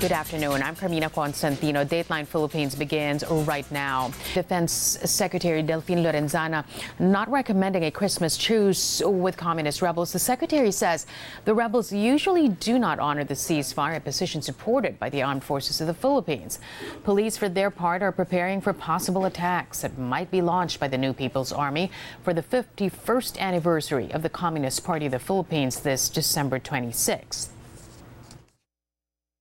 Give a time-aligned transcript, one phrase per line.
[0.00, 0.62] Good afternoon.
[0.62, 1.84] I'm Carmina Constantino.
[1.84, 4.10] Dateline Philippines begins right now.
[4.32, 4.72] Defense
[5.04, 6.64] Secretary Delfin Lorenzana
[6.98, 10.10] not recommending a Christmas truce with communist rebels.
[10.14, 11.04] The secretary says
[11.44, 15.82] the rebels usually do not honor the ceasefire, a position supported by the armed forces
[15.82, 16.60] of the Philippines.
[17.04, 20.96] Police, for their part, are preparing for possible attacks that might be launched by the
[20.96, 21.90] New People's Army
[22.22, 27.48] for the 51st anniversary of the Communist Party of the Philippines this December 26th.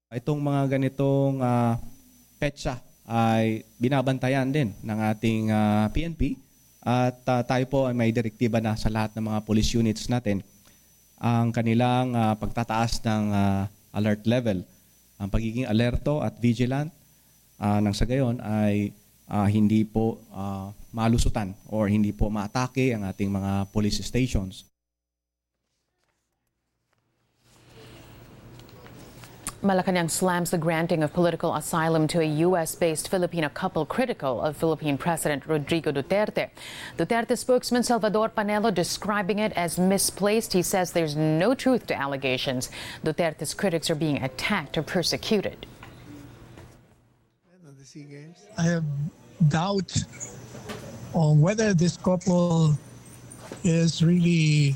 [0.10, 1.78] Itong mga ganitong uh,
[2.42, 6.34] petsa ay binabantayan din ng ating uh, ah, PNP
[6.82, 10.42] at uh, tayo po ay may direktiba na sa lahat ng mga police units natin
[11.22, 14.66] ang kanilang uh, pagtataas ng uh, alert level.
[15.22, 16.90] Ang pagiging alerto at vigilant
[17.62, 18.90] uh, ng sa gayon ay
[19.30, 24.66] uh, hindi po uh, malusutan or hindi po maatake ang ating mga police stations.
[29.62, 32.76] Malacanang slams the granting of political asylum to a U.S.
[32.76, 36.50] based Filipino couple critical of Philippine President Rodrigo Duterte.
[36.98, 40.54] Duterte spokesman Salvador Panelo describing it as misplaced.
[40.54, 42.70] He says there's no truth to allegations.
[43.04, 45.66] Duterte's critics are being attacked or persecuted.
[48.58, 48.86] I have
[49.50, 49.92] doubt
[51.14, 52.78] on whether this couple
[53.66, 54.74] is really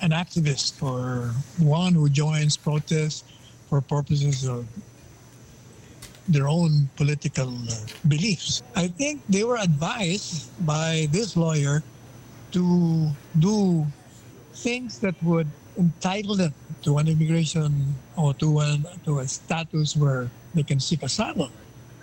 [0.00, 3.24] an activist or one who joins protests
[3.68, 4.66] for purposes of
[6.28, 7.74] their own political uh,
[8.06, 8.62] beliefs.
[8.76, 11.82] I think they were advised by this lawyer
[12.52, 13.86] to do
[14.52, 16.52] things that would entitle them
[16.82, 21.50] to an immigration or to, an, to a status where they can seek asylum.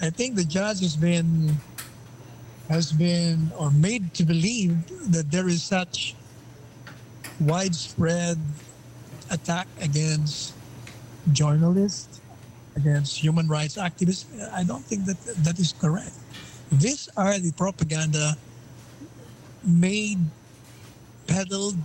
[0.01, 1.55] I think the judge has been
[2.69, 4.73] has been or made to believe
[5.11, 6.15] that there is such
[7.39, 8.39] widespread
[9.29, 10.53] attack against
[11.31, 12.21] journalists,
[12.75, 14.25] against human rights activists.
[14.51, 16.13] I don't think that that is correct.
[16.71, 18.35] These are the propaganda
[19.63, 20.19] made,
[21.27, 21.77] peddled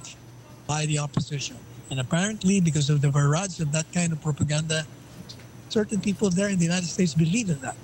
[0.67, 1.57] by the opposition.
[1.91, 4.87] And apparently, because of the barrage of that kind of propaganda,
[5.69, 7.77] certain people there in the United States believe in that.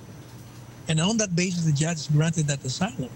[0.89, 3.11] And on that basis, the judge granted that asylum.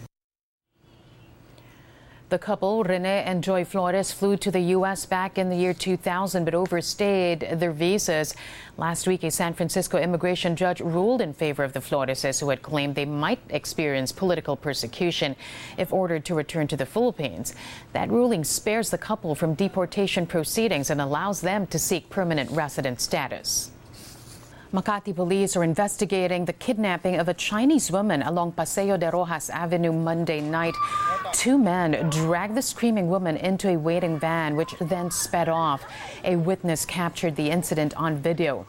[2.30, 5.04] The couple, Rene and Joy Flores, flew to the U.S.
[5.04, 8.36] back in the year 2000 but overstayed their visas.
[8.76, 12.62] Last week, a San Francisco immigration judge ruled in favor of the Floreses, who had
[12.62, 15.34] claimed they might experience political persecution
[15.76, 17.52] if ordered to return to the Philippines.
[17.94, 23.00] That ruling spares the couple from deportation proceedings and allows them to seek permanent resident
[23.00, 23.72] status.
[24.72, 29.91] Makati police are investigating the kidnapping of a Chinese woman along Paseo de Roxas Avenue
[29.91, 30.76] Monday night.
[31.32, 35.82] Two men dragged the screaming woman into a waiting van, which then sped off.
[36.22, 38.64] A witness captured the incident on video.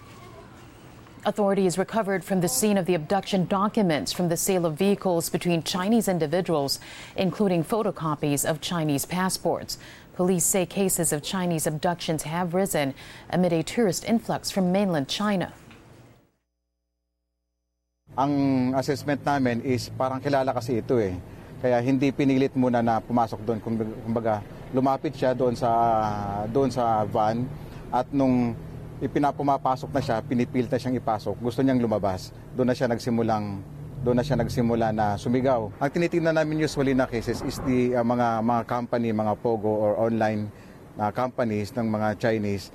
[1.23, 5.61] Authorities recovered from the scene of the abduction documents from the sale of vehicles between
[5.61, 6.79] Chinese individuals,
[7.16, 9.78] including photocopies of Chinese passports.
[10.16, 12.95] Police say cases of Chinese abductions have risen
[13.29, 15.53] amid a tourist influx from mainland China.
[18.11, 18.33] Ang
[18.75, 21.16] assessment namin is parang kilala kasi ito eh.
[21.63, 23.59] Kaya hindi pinilit muna na pumasok doon.
[24.03, 24.44] Kumbaga,
[24.75, 25.72] lumapit siya doon sa
[26.51, 27.47] doon sa van
[27.88, 28.51] at nung
[28.99, 31.39] ipinapumapasok na siya, pinipilit na siyang ipasok.
[31.39, 32.35] Gusto niyang lumabas.
[32.51, 33.63] Doon na siya nagsimulang
[34.01, 35.69] doon na siya nagsimula na sumigaw.
[35.78, 39.93] Ang tinitingnan namin usually na cases is the uh, mga mga company, mga pogo or
[39.95, 40.49] online
[40.97, 42.73] uh, companies ng mga Chinese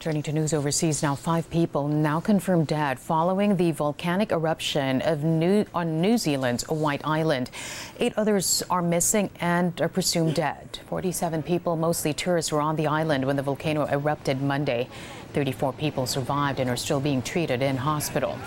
[0.00, 5.24] Turning to news overseas now, five people now confirmed dead following the volcanic eruption of
[5.24, 7.50] New, on New Zealand's White Island.
[7.98, 10.78] Eight others are missing and are presumed dead.
[10.88, 14.88] 47 people, mostly tourists, were on the island when the volcano erupted Monday.
[15.32, 18.38] 34 people survived and are still being treated in hospital.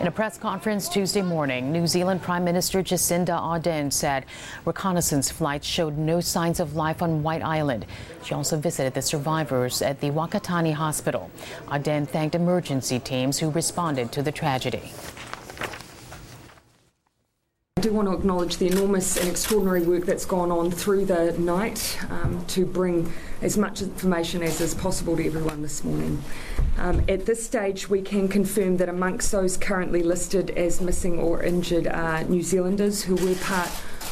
[0.00, 4.26] In a press conference Tuesday morning, New Zealand Prime Minister Jacinda Ardern said
[4.64, 7.86] reconnaissance flights showed no signs of life on White Island.
[8.24, 11.30] She also visited the survivors at the Whakatane Hospital.
[11.68, 14.92] Ardern thanked emergency teams who responded to the tragedy.
[17.82, 21.98] Do want to acknowledge the enormous and extraordinary work that's gone on through the night
[22.10, 26.22] um, to bring as much information as is possible to everyone this morning.
[26.78, 31.42] Um, at this stage, we can confirm that amongst those currently listed as missing or
[31.42, 33.70] injured are New Zealanders who were part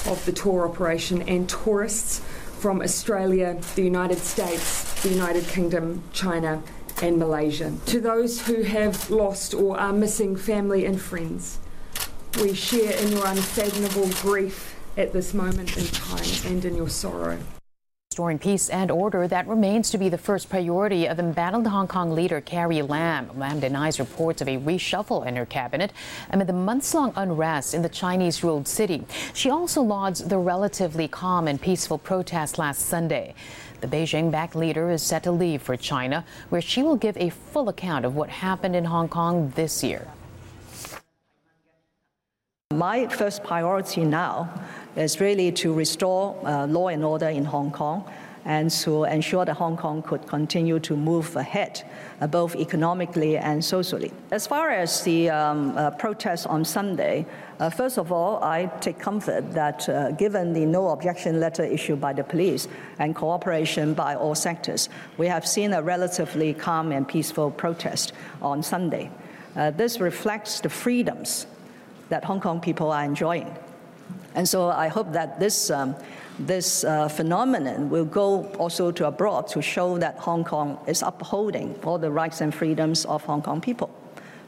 [0.09, 2.19] of the tour operation and tourists
[2.59, 6.61] from Australia, the United States, the United Kingdom, China,
[7.03, 7.73] and Malaysia.
[7.87, 11.61] To those who have lost or are missing family and friends,
[12.39, 17.39] we share in your unfathomable grief at this moment in time and in your sorrow.
[18.11, 22.13] restoring peace and order, that remains to be the first priority of embattled Hong Kong
[22.13, 23.31] leader Carrie Lam.
[23.39, 25.93] Lam denies reports of a reshuffle in her cabinet
[26.31, 29.05] amid the months long unrest in the Chinese ruled city.
[29.33, 33.35] She also lauds the relatively calm and peaceful protest last Sunday.
[33.81, 37.31] The Beijing backed leader is set to leave for China, where she will give a
[37.31, 40.09] full account of what happened in Hong Kong this year.
[42.77, 44.49] My first priority now
[44.95, 48.09] is really to restore uh, law and order in Hong Kong
[48.45, 51.83] and to ensure that Hong Kong could continue to move ahead,
[52.21, 54.13] uh, both economically and socially.
[54.31, 57.27] As far as the um, uh, protests on Sunday,
[57.59, 62.01] uh, first of all, I take comfort that uh, given the no objection letter issued
[62.01, 62.69] by the police
[63.01, 64.89] and cooperation by all sectors,
[65.19, 69.11] we have seen a relatively calm and peaceful protest on Sunday.
[69.57, 71.47] Uh, this reflects the freedoms
[72.11, 73.57] that Hong Kong people are enjoying.
[74.35, 75.97] And so I hope that this, um,
[76.39, 81.75] this uh, phenomenon will go also to abroad to show that Hong Kong is upholding
[81.83, 83.91] all the rights and freedoms of Hong Kong people.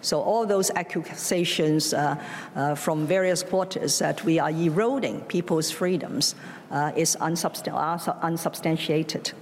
[0.02, 2.16] So all those accusations uh,
[2.56, 6.34] uh, from various quarters that we are eroding people's freedoms
[6.70, 9.32] uh, is unsubstantiated.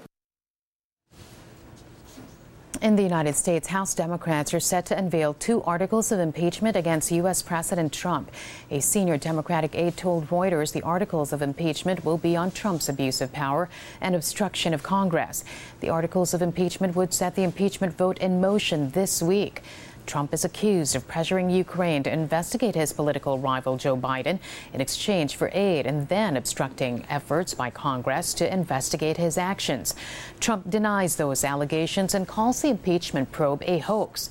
[2.82, 7.12] In the United States, House Democrats are set to unveil two articles of impeachment against
[7.12, 7.42] U.S.
[7.42, 8.30] President Trump.
[8.70, 13.20] A senior Democratic aide told Reuters the articles of impeachment will be on Trump's abuse
[13.20, 13.68] of power
[14.00, 15.44] and obstruction of Congress.
[15.80, 19.62] The articles of impeachment would set the impeachment vote in motion this week.
[20.06, 24.38] Trump is accused of pressuring Ukraine to investigate his political rival Joe Biden
[24.72, 29.94] in exchange for aid and then obstructing efforts by Congress to investigate his actions.
[30.40, 34.30] Trump denies those allegations and calls the impeachment probe a hoax.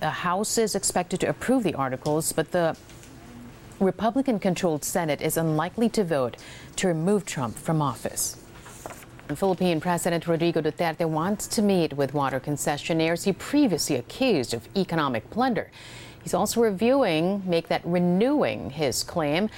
[0.00, 2.76] The House is expected to approve the articles, but the
[3.78, 6.38] Republican controlled Senate is unlikely to vote
[6.76, 8.42] to remove Trump from office.
[9.34, 15.28] Philippine President Rodrigo Duterte wants to meet with water concessionaires he previously accused of economic
[15.30, 15.70] plunder.
[16.22, 19.50] He's also reviewing, make that renewing his claim.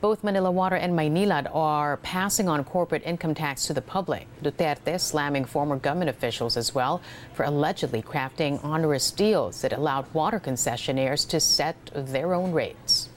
[0.00, 4.26] Both Manila Water and Maynilad are passing on corporate income tax to the public.
[4.42, 7.00] Duterte slamming former government officials as well
[7.32, 13.08] for allegedly crafting onerous deals that allowed water concessionaires to set their own rates.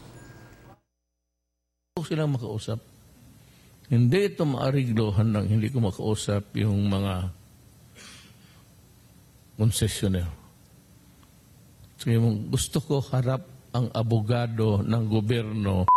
[3.88, 7.32] Hindi ito maariglohan ng hindi ko makausap yung mga
[9.56, 10.36] concessionaire.
[11.96, 15.88] Sige mo, gusto ko harap ang abogado ng gobyerno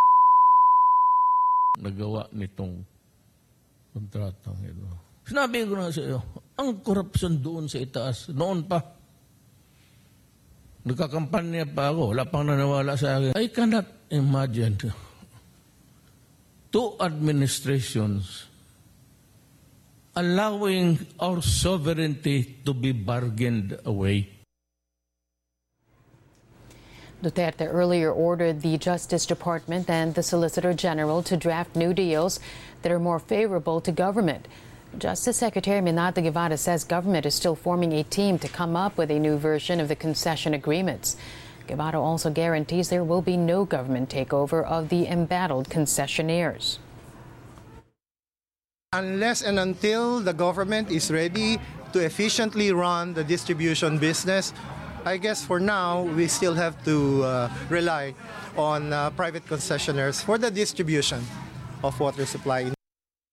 [1.82, 2.78] nagawa nitong
[3.90, 4.86] kontratang ito.
[5.26, 6.20] Sinabi ko na sa iyo,
[6.54, 8.78] ang korupsyon doon sa itaas, noon pa.
[10.86, 13.34] Nagkakampanya pa ako, wala pang nanawala sa akin.
[13.34, 14.78] I cannot imagine
[16.72, 18.46] two administrations
[20.16, 24.28] allowing our sovereignty to be bargained away.
[27.22, 32.40] Duterte earlier ordered the Justice Department and the Solicitor General to draft new deals
[32.82, 34.48] that are more favorable to government.
[34.98, 39.10] Justice Secretary Menardo Guevarra says government is still forming a team to come up with
[39.10, 41.16] a new version of the concession agreements.
[41.70, 46.78] Guevarra also guarantees there will be no government takeover of the embattled concessionaires.
[48.92, 51.60] Unless and until the government is ready
[51.92, 54.52] to efficiently run the distribution business,
[55.04, 58.14] I guess for now we still have to uh, rely
[58.56, 61.22] on uh, private concessionaires for the distribution
[61.84, 62.74] of water supply.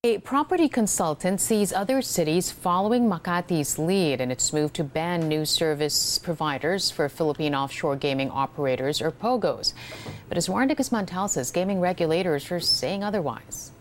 [0.07, 5.43] A property consultant sees other cities following Makati's lead in its move to ban new
[5.43, 9.73] service providers for Philippine offshore gaming operators or POGOs.
[10.29, 13.73] But as Warren Guzman tells us, gaming regulators are saying otherwise.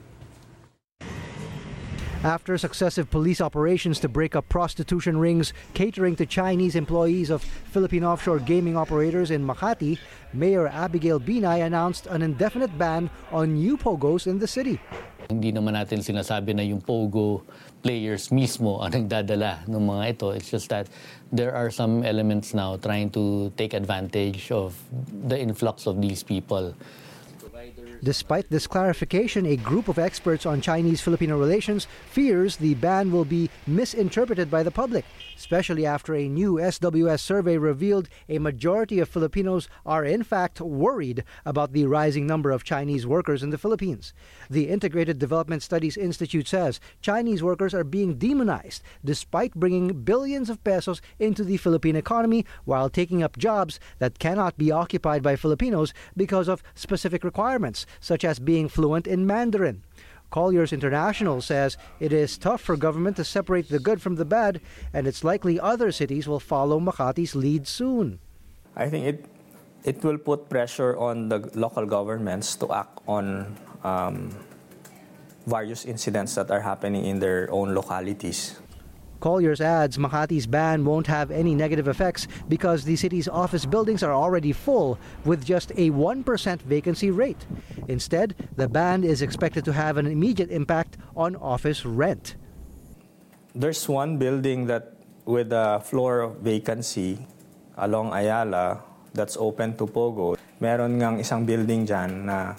[2.25, 8.03] After successive police operations to break up prostitution rings catering to Chinese employees of Philippine
[8.03, 9.97] offshore gaming operators in Makati,
[10.33, 14.81] Mayor Abigail Binay announced an indefinite ban on new POGOs in the city.
[15.27, 17.43] Hindi naman natin sinasabi na yung Pogo
[17.83, 20.27] players mismo ang nagdadala ng mga ito.
[20.31, 20.87] It's just that
[21.35, 24.79] there are some elements now trying to take advantage of
[25.27, 26.75] the influx of these people.
[28.03, 33.25] Despite this clarification, a group of experts on Chinese Filipino relations fears the ban will
[33.25, 35.05] be misinterpreted by the public,
[35.37, 41.25] especially after a new SWS survey revealed a majority of Filipinos are in fact worried
[41.45, 44.13] about the rising number of Chinese workers in the Philippines.
[44.51, 50.63] The Integrated Development Studies Institute says Chinese workers are being demonized despite bringing billions of
[50.63, 55.93] pesos into the Philippine economy while taking up jobs that cannot be occupied by Filipinos
[56.17, 57.56] because of specific requirements
[58.01, 59.83] such as being fluent in Mandarin.
[60.31, 64.61] Colliers International says it is tough for government to separate the good from the bad,
[64.93, 68.19] and it's likely other cities will follow Makati's lead soon.
[68.75, 69.25] I think it
[69.87, 73.55] it will put pressure on the local governments to act on
[73.87, 74.35] um,
[75.47, 78.59] various incidents that are happening in their own localities.
[79.21, 84.13] Colliers adds Makati's ban won't have any negative effects because the city's office buildings are
[84.13, 86.25] already full with just a 1%
[86.63, 87.47] vacancy rate.
[87.89, 92.37] Instead, the ban is expected to have an immediate impact on office rent.
[93.55, 97.19] There's one building that with a floor vacancy
[97.77, 100.37] along Ayala that's open to Pogo.
[100.61, 102.55] Meron ngang isang building dyan na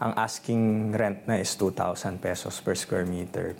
[0.00, 3.52] ang asking rent na is 2,000 pesos per square meter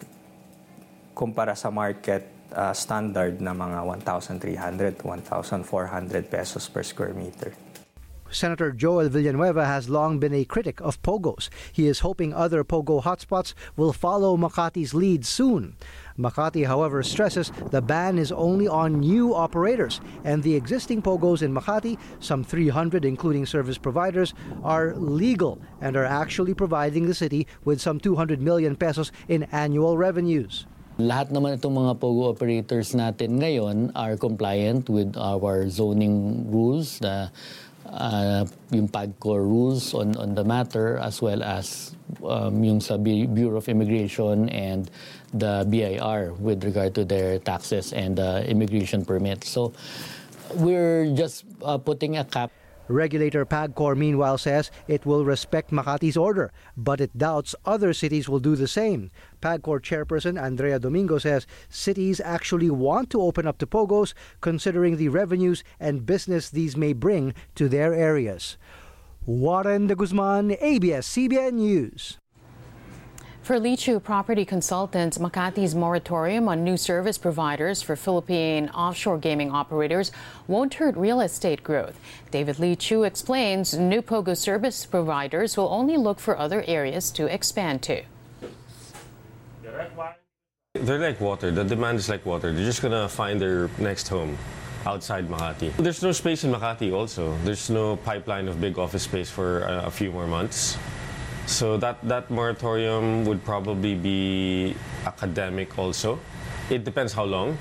[1.20, 2.24] kumpara sa market
[2.56, 7.52] uh, standard na mga 1,300 1,400 pesos per square meter.
[8.30, 11.48] Senator Joel Villanueva has long been a critic of pogos.
[11.72, 15.74] He is hoping other pogo hotspots will follow Makati's lead soon.
[16.16, 21.52] Makati, however, stresses the ban is only on new operators, and the existing pogos in
[21.52, 27.80] Makati, some 300 including service providers, are legal and are actually providing the city with
[27.80, 30.66] some 200 million pesos in annual revenues.
[31.00, 37.32] Lahat naman itong mga POGO operators natin ngayon are compliant with our zoning rules, the
[37.88, 43.56] uh, yung PAGCOR rules on, on the matter as well as um, yung sa Bureau
[43.56, 44.90] of Immigration and
[45.32, 49.48] the BIR with regard to their taxes and uh, immigration permits.
[49.48, 49.72] So
[50.52, 52.52] we're just uh, putting a cap
[52.90, 58.40] Regulator PAGCOR, meanwhile, says it will respect Makati's order, but it doubts other cities will
[58.40, 59.10] do the same.
[59.40, 65.08] PAGCOR chairperson Andrea Domingo says cities actually want to open up to POGOs, considering the
[65.08, 68.58] revenues and business these may bring to their areas.
[69.24, 72.18] Warren de Guzman, ABS-CBN News.
[73.42, 80.12] For Leechiu Property Consultants, Makati's moratorium on new service providers for Philippine offshore gaming operators
[80.46, 81.98] won't hurt real estate growth.
[82.30, 87.82] David Leechiu explains new POGO service providers will only look for other areas to expand
[87.82, 88.02] to.
[90.74, 91.50] They're like water.
[91.50, 92.52] The demand is like water.
[92.52, 94.36] They're just going to find their next home
[94.86, 95.74] outside Makati.
[95.76, 97.36] There's no space in Makati also.
[97.44, 100.78] There's no pipeline of big office space for a, a few more months.
[101.50, 106.18] So that, that moratorium would probably be academic also.
[106.70, 107.58] It depends how long.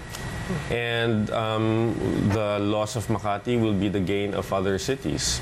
[0.69, 1.95] And um,
[2.29, 5.41] the loss of Makati will be the gain of other cities.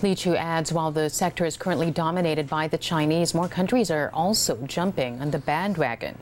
[0.00, 4.56] Leechiu adds while the sector is currently dominated by the Chinese, more countries are also
[4.66, 6.16] jumping on the bandwagon.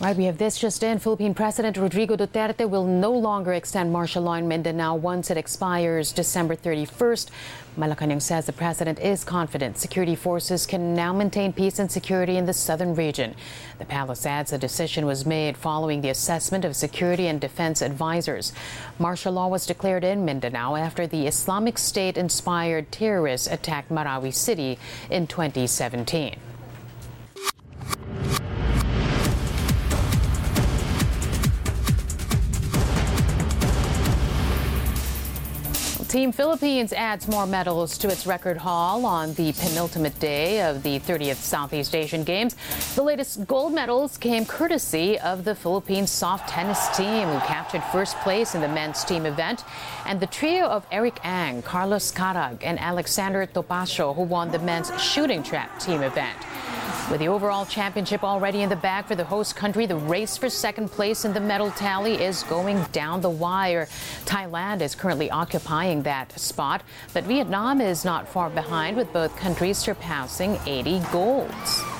[0.00, 1.00] Right, we have this just in.
[1.00, 6.12] Philippine President Rodrigo Duterte will no longer extend martial law in Mindanao once it expires
[6.12, 7.30] December 31st.
[7.76, 12.46] Malacanang says the president is confident security forces can now maintain peace and security in
[12.46, 13.34] the southern region.
[13.80, 18.52] The palace adds the decision was made following the assessment of security and defense advisors.
[19.00, 24.78] Martial law was declared in Mindanao after the Islamic State inspired terrorists attacked Marawi City
[25.10, 26.36] in 2017.
[36.08, 40.98] Team Philippines adds more medals to its record haul on the penultimate day of the
[41.00, 42.56] 30th Southeast Asian Games.
[42.94, 48.16] The latest gold medals came courtesy of the Philippines soft tennis team, who captured first
[48.20, 49.64] place in the men's team event,
[50.06, 54.90] and the trio of Eric Ang, Carlos Carag, and Alexander Topacio, who won the men's
[54.98, 56.38] shooting trap team event.
[57.10, 60.50] With the overall championship already in the bag for the host country, the race for
[60.50, 63.86] second place in the medal tally is going down the wire.
[64.26, 66.82] Thailand is currently occupying that spot,
[67.14, 71.97] but Vietnam is not far behind with both countries surpassing 80 golds.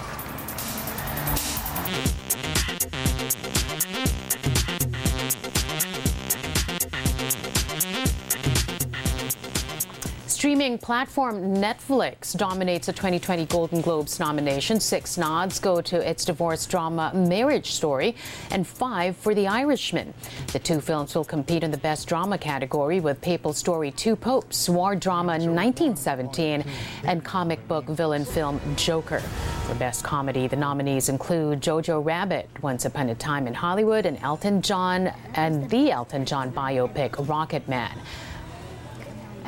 [10.69, 14.79] Streaming platform Netflix dominates the 2020 Golden Globes nomination.
[14.79, 18.15] Six nods go to its divorce drama Marriage Story,
[18.51, 20.13] and five for The Irishman.
[20.53, 24.69] The two films will compete in the Best Drama category with Papal Story Two Popes,
[24.69, 26.63] War Drama 1917,
[27.05, 29.21] and comic book villain film Joker.
[29.21, 34.19] For Best Comedy, the nominees include Jojo Rabbit, Once Upon a Time in Hollywood, and
[34.19, 37.97] Elton John and the Elton John biopic Rocketman.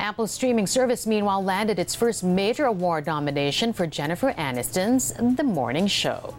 [0.01, 5.85] Apple's streaming service, meanwhile, landed its first major award nomination for Jennifer Aniston's The Morning
[5.85, 6.33] Show.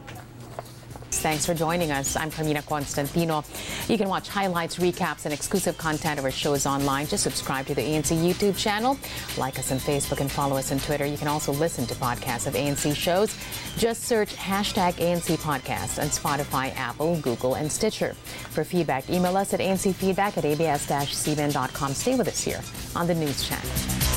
[1.23, 2.17] Thanks for joining us.
[2.17, 3.45] I'm Carmina Constantino.
[3.89, 7.07] You can watch highlights, recaps, and exclusive content of our shows online.
[7.07, 8.99] Just subscribe to the ANC YouTube channel,
[9.39, 11.07] like us on Facebook, and follow us on Twitter.
[11.07, 13.37] You can also listen to podcasts of ANC shows.
[13.79, 18.15] Just search hashtag ANC Podcast on Spotify, Apple, Google, and Stitcher.
[18.51, 21.93] For feedback, email us at ancfeedback at abs-cbn.com.
[21.93, 22.61] Stay with us here
[22.97, 24.12] on the News Channel.